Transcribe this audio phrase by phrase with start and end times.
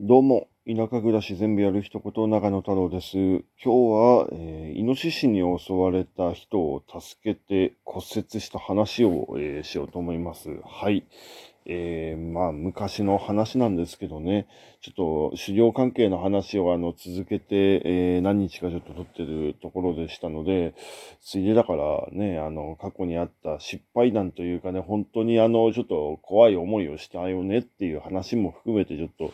[0.00, 3.16] どうも、田舎暮らし全部やる一言、長野太郎です。
[3.18, 10.50] 今日は、えーイノシシに襲われた人を助けて骨折した話を、えーしようと思います。
[10.64, 11.04] はい。
[11.66, 14.46] えーまあ、昔の話なんですけどね、
[14.80, 20.74] ちょっと狩猟関係の話をあの続けて、えー何日かちょっと撮ってるところでしたので、
[21.22, 29.32] ついでだからね、あの、過去にあった失敗談というかね、本当にあの、ちょっと怖い思いをしたよねっていう話も含めて、ちょっと、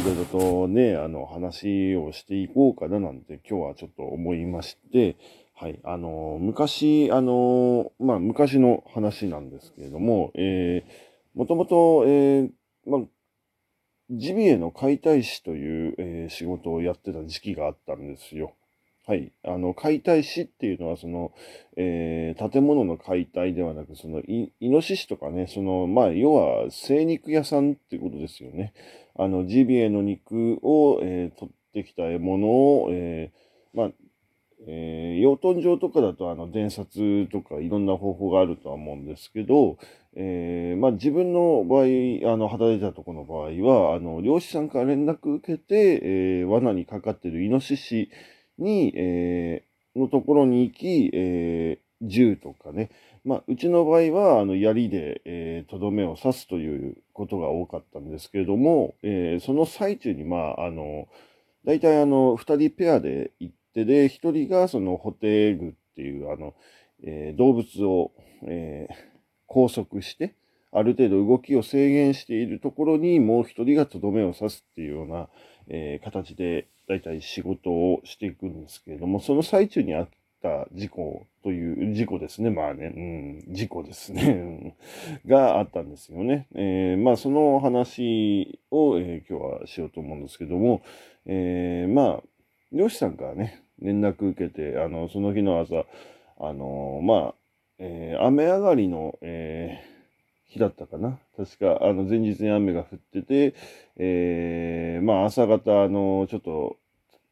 [0.00, 5.16] いろいろとね、あの、話をしていこうかななんて今日はちょっと思いまして、
[5.56, 12.50] はい、あの、昔、あの、まあ、昔の話なんですけれども、えーもともと、えー
[12.86, 13.00] まあ、
[14.10, 18.54] ジビエの解体師という、えー仕事をやってた時期があったんですよ。
[19.06, 19.32] はい。
[19.44, 21.32] あの、解体師っていうのは、その、
[21.76, 28.72] えー建物の解体ではなく、その、イノシシとかね、その、まあ、要は、精肉屋さんっていうことですよね。
[29.16, 33.90] あの、ジビエの肉を、えー取ってきたものを、えーまあ、
[34.66, 39.78] えー養豚場とかだと、あの、伝札とかいろんな方法があるとは思うんですけど、
[40.16, 48.10] えーまあ、自分の場合、あの、働いたところの場合は、あの、漁師さんから連絡受けて、えー罠にかかってるイノシシ
[48.58, 49.64] に、え
[49.96, 52.90] のところに行き、え銃とかね、
[53.24, 61.08] まあ、うちの場合は、あの、槍で、えとどめを刺すということが多かったんですけれども、えその最中に、まあ、あの、
[61.64, 66.54] 大体あの、二人ペアで行ってで、一人がその、ホテグっていう、あの、
[67.02, 68.12] えー動物を、
[68.46, 68.94] えー
[69.46, 70.34] 拘束して、
[70.72, 75.28] ある程度動きを制限しているところにもう一人がとどめを刺すっていうような、
[75.68, 80.08] えー形で大体仕事をしていくんですけれども、その最中にあっ
[80.42, 82.50] た事故という、事故ですね。
[82.50, 82.92] まあね、
[83.46, 84.76] うん、事故ですね。
[85.26, 86.48] があったんですよね。
[86.54, 90.82] えーまあその話を、えー今日はしようと思うんですけども、
[91.26, 92.22] えーまあ、
[92.72, 95.84] 漁師さんからね、連絡受けて、あの、その日の朝、
[96.40, 97.34] あのまあ、
[97.78, 99.94] えー雨上がりの、えー
[100.46, 101.18] 日だったかな。
[101.36, 103.54] 確か、あの、前日に雨が降ってて、
[103.96, 106.76] えーまあ、朝方、あの、ちょっと、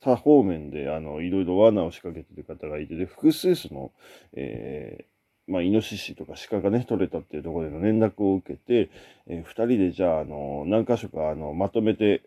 [0.00, 3.93] 他方面で、あの、いろいろ罠を仕掛けてる方がいて、で、複数その、
[4.33, 8.91] えーまあ、イノシシとか鹿がね、取れたっていうところでの連絡を受けて、
[9.28, 12.22] えー二人でじゃあ、あの、何箇所か、あの、まとめて、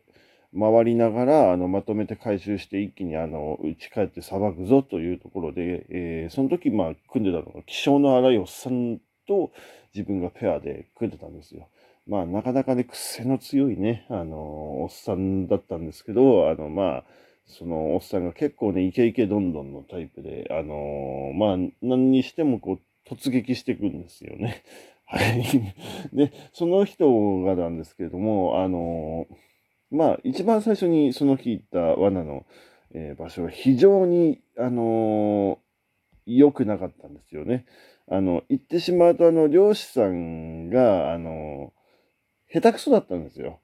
[0.57, 9.51] 回りながら、あの、まとめて回収して一気に、あの、打ち帰ってさばくぞというところで、えーその時、まあ、組んでたのが、気性の荒いおっさんと
[9.93, 11.67] 自分がペアで組んでたんですよ。
[12.07, 17.03] まあ、なかなかね、癖の強いね、あの、おっさんだったんですけど、あの、まあ、
[17.47, 24.63] そのおっさんが結構ね、イケイケどんどんのタイプで、あのまあ、何にしてもこう、突撃していくんですよね。
[25.05, 25.43] はい。
[26.13, 29.27] で、その人がなんですけれども、あの
[29.91, 32.45] まあ、一番最初にその日行った罠の、
[32.93, 35.59] えー場所は非常に、あの
[36.25, 37.65] 良くなかったんですよね。
[38.09, 41.73] あの、行ってしまうと、あの、漁師さんが、あの
[42.51, 43.59] 下手くそだったんですよ。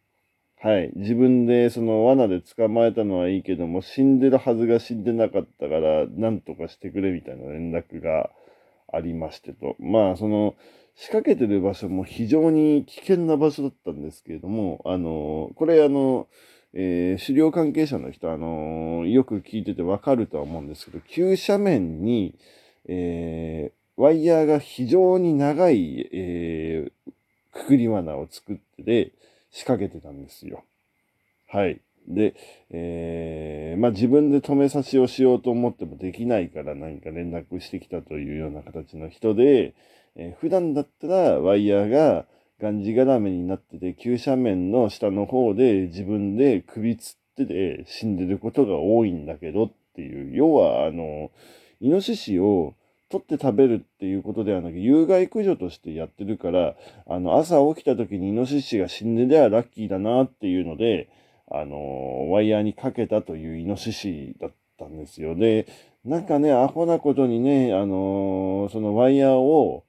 [0.57, 0.91] はい。
[0.95, 8.29] 自分でその罠で捕まえたのはいいけども、死んでるはずが死んでなかったから、なんとかしてくれみたいな連絡が
[8.93, 9.75] ありましてと。
[9.79, 10.55] まあ、その、
[10.95, 16.27] 仕掛けてる場所も非常に危険な場所だったんですけれども、あの、これあの、
[16.73, 22.35] えー狩猟関係者の人、あのよく聞いててわかるとは思うんですけど、急斜面に、
[22.87, 27.11] えーワイヤーが非常に長い、えー
[27.53, 29.11] くくり罠を作ってで
[29.51, 30.63] 仕掛けてたんですよ。
[31.49, 31.81] はい。
[32.07, 32.35] で、
[32.69, 39.73] えーまあ自分で止めさしをしようと思ってもできないから何か連絡してきたというような形の人で、
[40.15, 42.25] えー普段だったらワイヤーが
[42.61, 51.31] がんじがらめになってて、急斜面の下の方で自分で首つってて死んでることが多いんだけどっていう、要はあの、
[51.79, 52.75] イノシシを
[53.09, 56.75] 取って食べるっていうことではなく、有害駆除としてやってるから、
[57.07, 61.09] あの、朝起きた時にイノシシが死んでりゃラッキーだなっていうので、
[61.53, 65.35] あの、ワイヤーにかけたというイノシシだったんですよ。
[65.35, 65.67] で、
[66.05, 69.83] なんかね、アホなことにね、あのそのワイヤーを、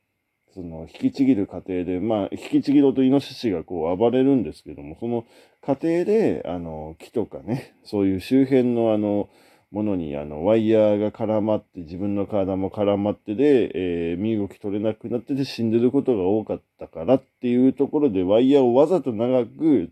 [0.55, 5.25] その、引きちぎる過程で、まあ、引きちぎろうとイノシシがこう暴れるんですけども、その
[5.63, 9.31] 過程で、あの、木とかね、そういう周辺のあの、
[9.73, 19.91] ものにあのワイヤーが絡まって自分の体も絡まってで、えー身動き取れなくなってて死んでることが多かったからっていうところでワイヤーをわざと長く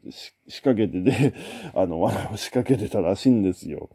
[0.49, 1.35] 仕掛けてで
[1.75, 3.89] あの罠を仕掛けてたらしいんですよ。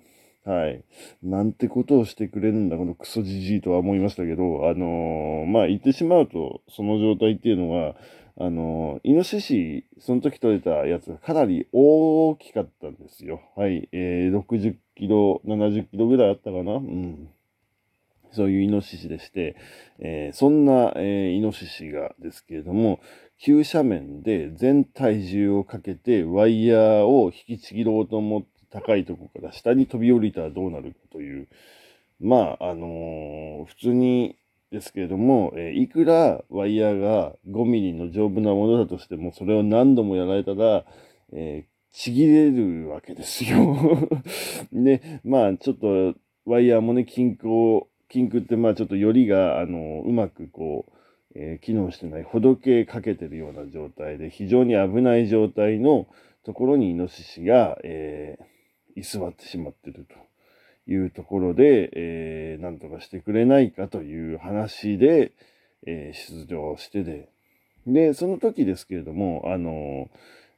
[0.43, 0.83] はい。
[1.23, 7.95] なんてことをしてくれるんだ、このクソじじいとは思いましたけど、あのーまあ言ってしまうと、その状態っていうのは、
[8.37, 13.41] あの、イノシシ、その時取れたやつがかなり大きかったんですよ。
[13.55, 13.87] はい。
[13.93, 17.29] えー、60キロ、70キロぐらいあったかなうん。
[18.31, 19.55] そういうイノシシでして、
[19.99, 22.99] えー、そんな、えー、イノシシがですけれども、
[23.39, 31.47] 急斜面で全体重をかけてワイヤーを引きちぎろうと思って高いとこから下に飛び降りたらどうなるかという、
[32.19, 34.37] まあ、あのー、普通に
[34.71, 40.85] ですけれども、え、いくらワイヤーが5ミリの丈夫なものだとしても、それを何度もやられたら、
[41.31, 44.09] え、ちぎれるわけですよ
[44.73, 46.15] で、 まあ、ちょっと、
[46.45, 50.91] ワイヤーもね、均衡、均衡って、まあ、ちょっとよりが、あの、うまくこう、
[51.35, 56.07] えー、機能してない、ほどけかけてるような状態で、非常に危ない状態の
[56.43, 60.15] ところにイノシシが、えー、居座ってしまってると。
[60.87, 65.31] いうところで、えー、なんとかしてくれないかという話で、
[65.87, 67.29] えー、出場してで、
[67.87, 70.09] で、その時ですけれども、あの、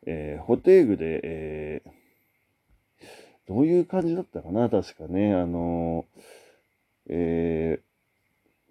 [0.05, 1.89] えー、ホテーグで、えー、
[3.47, 6.05] どういう感じだったかな、確かね、あの、
[7.09, 7.81] え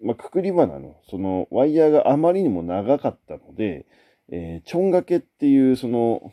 [0.01, 3.85] ー、まあ、くくり花の、その、ワイヤーがあまりにも長かったので、
[4.29, 6.31] えー、ちょんがけっていう、その、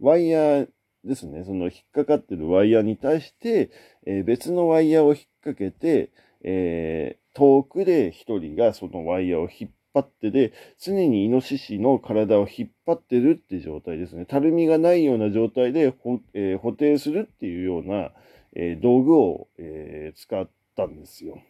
[0.00, 0.68] ワイヤー
[1.04, 3.70] ですね、その引っかかってるワイヤーに対して、
[4.06, 6.10] えー、別のワイヤーを引っ掛けて、
[6.42, 14.24] えー、遠くで一人がそのワイヤーを引っ張ってで、常にイノシシの体を引っ張ってるって状態ですね。
[14.24, 15.94] たるみがないような状態で、
[16.32, 18.12] えー、補定するっていうような、
[18.56, 21.42] え道具を、え使ったんですよ。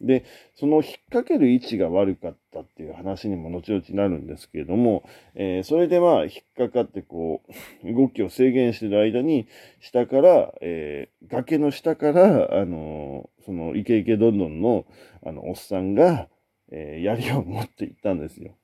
[0.00, 0.24] で、
[0.54, 7.42] その引っ掛ける位置が悪かったっていう話にも後々なるんですけれども、えー、それでまあ引っかかってこ
[7.84, 9.46] う、 動きを制限してる間に、
[9.80, 14.86] 下から、えー、崖の下から、あのー、そのイケイケどんどんの、
[15.24, 16.28] あの、おっさんが、
[16.70, 18.54] え、槍を持っていったんですよ。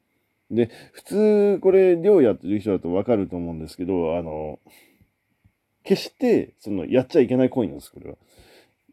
[0.50, 4.60] で、普通、これ、漁やってる人だとわかると思うんですけど、あの、
[5.84, 8.16] 決して、その、やっちゃいけない行為なんです、これは。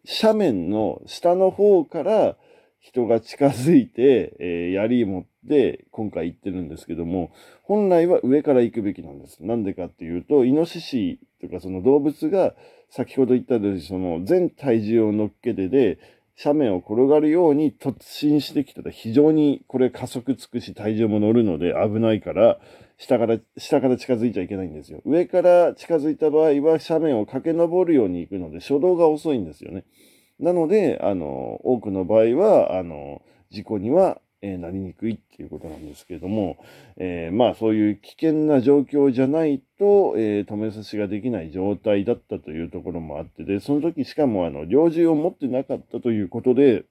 [0.05, 2.37] 斜面の下の方から
[2.79, 7.31] 人が近づいて、えー、槍持って今回行ってるんですけども、
[7.63, 9.45] 本来は上から行くべきなんです。
[9.45, 12.55] なんでかっていうと、イノシシとかその動物が
[12.89, 15.99] 先ほど言ったように、その全体重を乗っけてで、
[16.43, 22.59] 斜面を転がるように突進してきたら非常にこれ加速つくし体重も乗るので危ないから、
[23.01, 25.01] 下から、下から近づいちゃいけないんですよ。
[25.05, 29.85] 上から近づいた場合は斜面を駆け上るように行くので、初動が遅いんですよね。
[30.39, 36.57] なので、あの、多くの場合は、あの、事故には、えー、なりにくいっていうことなんですけれども、
[36.97, 46.85] えー、まあそういう危険な状況じゃないと、えー、止めさしができない状態だったというところもあってで、その時しかもあの、猟銃を持ってなかったということで、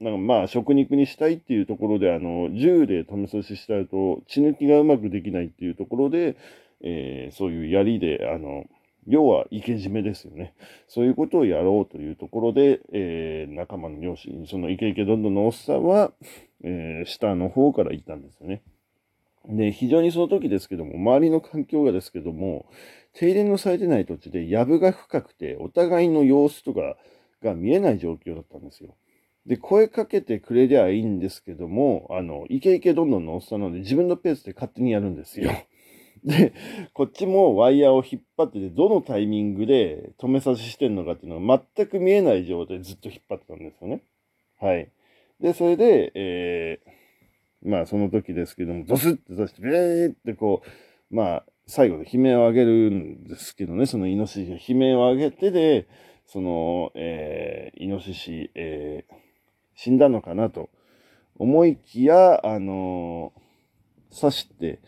[0.00, 6.36] なんかまあ食肉にしたいっていうところで、あの、銃で止め刺ししたいと血抜きがうまくできないっていうところで、
[6.82, 8.64] えー、そういう槍で、あの、
[9.06, 10.54] 要は生け締めですよね。
[10.88, 16.12] そういうことをやろうというところで、えー、仲間の両親、そのイケイケどんどんのおっさんは、
[16.64, 18.62] えー、下の方から行ったんですよね。
[19.48, 22.66] で、非常にその時ですけども、周りの環境がですけども、
[23.14, 26.96] 停電のされてない土地で、藪が深くて、お互いの様子とか
[27.42, 28.96] が見えない状況だったんですよ。
[29.46, 35.52] で、声かけてくれりゃいいんですけども、あの、イケイケどんどんのおっさんなので、自分のペースで勝手にやるんですよ。
[36.24, 36.52] で、
[36.92, 44.02] こっちもワイヤーを引っ張ってて、どのタイミングで止めさししてんのかっていうのは全く見えない状態でずっと引っ張ってたんですよね。
[44.60, 44.90] はい。
[45.40, 50.62] で、それで、えー、まあその時ですけども、ドスッて出して、ベーってこ
[51.10, 55.86] う、まあ最後で悲鳴を上げるんですけどね、そのイノシシが悲鳴を上げてで、
[56.26, 59.25] その、えー、イノシシ、えー、
[59.76, 60.70] 死んだのかなと
[61.38, 64.80] 思いきや、あのー、刺して、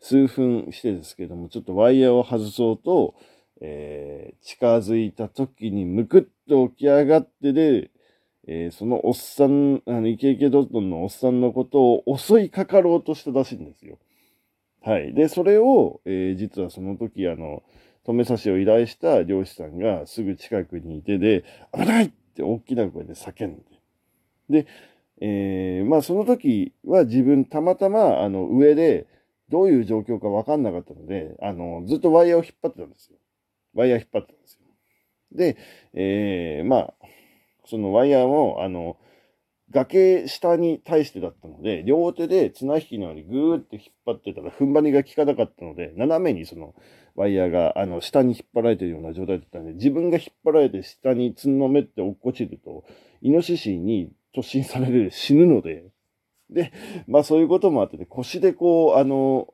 [0.00, 3.14] 数分してですけども、ちょっとワイヤーを外そうと、
[3.60, 7.90] えー、近づいた時にむくっと起き上がってで、
[8.48, 13.98] えー、そのおっさん、あの、イケイケドットンのおっさんのことを襲いかかろうとしたらしいんですよ。
[14.82, 15.14] はい。
[15.14, 17.62] で、それを、えー、実はその時、あの、
[18.04, 23.62] 止めさしを依頼した漁師さんがすぐ近くにいてで、危ないって大きな声で叫んで。
[24.52, 24.66] で、
[25.20, 29.06] えー、まあその時は自分たまたまあの上で
[29.52, 33.18] どういう状況かわかんなかったので、あの、ずっとワイヤーを引っ張ってたんですよ。
[33.74, 34.60] ワイヤー引っ張ってたんですよ。
[35.32, 35.56] で、
[35.92, 36.94] えー、まあ、
[37.66, 38.96] そのワイヤーも、あの、
[39.70, 46.74] 崖下に対してだったので、両手で綱引きのようにぐーって引っ張ってたら踏ん張りが効かなかったので、斜めにその
[47.14, 52.84] ワイヤーがあの下に引っ張られてるような状態だったので、自分が引っ張られて下につんのめって落っこちると、
[53.22, 55.84] イノシシに突進される死ぬので、
[56.50, 56.72] で、
[57.06, 59.52] まあそういうこともあってね、腰でこう、あの、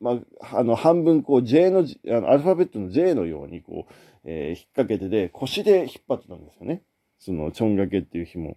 [0.00, 3.92] まあ、あの、半分こう J の、あのアルファベットの J のようにこう、
[4.24, 6.82] えー、引っ掛けてで、腰で引っ張ってたんですよね。
[7.18, 8.56] その、ちょんがけっていう紐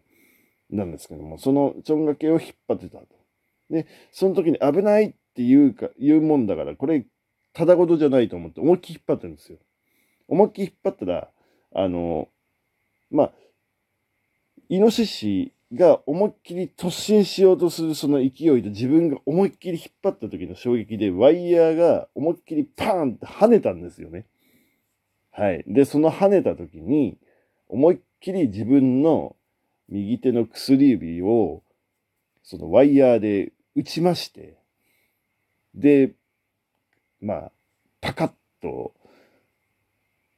[0.69, 3.07] なんですけども、そのちょんがけを引っ張ってたと。
[3.69, 7.05] で、その時に危ないっていうか、言うもんだから、これ、
[7.53, 9.57] ただごとじゃないと思って思いっきり引っ張ってるんですよ。
[10.27, 11.29] 思いっきり引っ張ったら、
[11.73, 12.29] あの、
[13.09, 13.31] まあ、
[14.69, 18.25] イノシシが思いっきり突進しようとするその勢
[18.57, 24.25] いで自分が思いっきり引っ張った時の衝撃でワイヤーが思いっきりパーンって跳ねたんですよね。
[25.31, 25.63] はい。
[25.65, 27.17] で、その跳ねた時に
[27.69, 29.35] 思いっきり自分の
[29.87, 31.63] 右手の薬指を
[32.43, 34.57] そのワイヤーで打ちまして、
[35.73, 36.11] で、
[37.21, 37.51] まあ、
[38.01, 38.93] パカッと、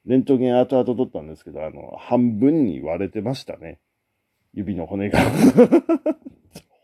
[0.06, 3.80] レントゲン後々取ったんですけど、あの、半分に割れてましたね。
[4.54, 5.20] 指の骨が。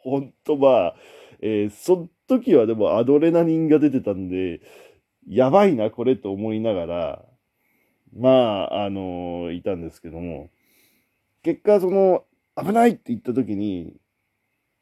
[0.03, 0.95] ほんとまあ、
[1.41, 4.61] えー、その時はでもアドレナリンが出てたんで、
[5.29, 7.25] やばいな、これと思いながら、
[8.17, 10.51] まあ、あのー、いたんですけども、
[11.43, 12.25] 結果、その、
[12.57, 13.95] 危ないって言った時に、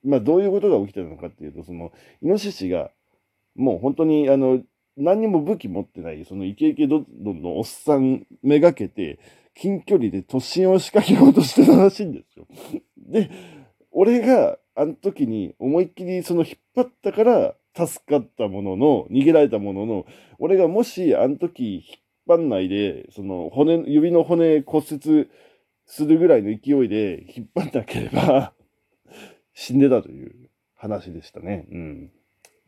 [0.05, 1.93] まあ、どういうことが起きてたのかっていうと、その、
[2.23, 2.91] イノシシが、
[3.55, 4.63] もう本当に、あの、
[4.97, 9.19] 何にも武器持ってない、そのイケイケどんどんのおっさんめがけて、
[9.55, 12.28] 近距離で突進を仕掛けようとしてたらしいんです。
[12.97, 13.31] で、
[13.91, 20.07] 俺があの時に思いっきりその引っ張ったから助かったものの、逃げられたものの、
[20.39, 21.85] 俺がもしあの時引っ
[22.27, 25.29] 張んないで、その骨、指の骨骨折
[25.87, 28.53] するぐらいの勢いで引っ張んなければ
[29.55, 31.67] 死んでたという話でしたね。
[31.71, 32.13] うん。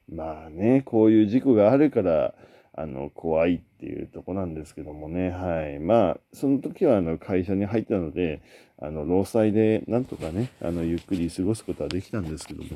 [0.08, 2.34] まあね、こういう事故があるから、
[2.80, 5.30] あの、怖いっていうとこなんですけどもね。
[5.30, 5.78] はい。
[5.78, 8.40] まあ、その時は、あの、会社に入ったので、
[8.78, 12.70] あの、労災でなんとかね、あの、ゆっくり過ごすことはできたんですけども、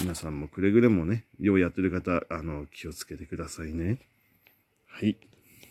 [0.00, 3.98] 皆さんもくれぐれもね、ようやってる方、あの、気をつけてくださいね。
[4.86, 5.16] はい。